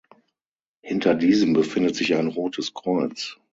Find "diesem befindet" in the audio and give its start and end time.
1.13-1.95